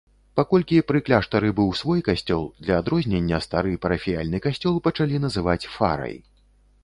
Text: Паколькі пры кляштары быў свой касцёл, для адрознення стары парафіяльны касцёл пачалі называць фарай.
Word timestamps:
Паколькі 0.37 0.77
пры 0.91 0.99
кляштары 1.07 1.49
быў 1.59 1.69
свой 1.81 1.99
касцёл, 2.07 2.43
для 2.65 2.79
адрознення 2.83 3.39
стары 3.47 3.75
парафіяльны 3.83 4.37
касцёл 4.49 4.75
пачалі 4.87 5.15
называць 5.27 5.69
фарай. 5.77 6.15